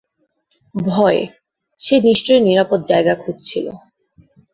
ভয়ে, 0.75 1.23
সে 1.81 1.95
নিশ্চয়ই 1.99 2.41
নিরাপদ 2.41 2.79
জায়গা 2.85 3.13
খুঁজছিল। 3.15 3.65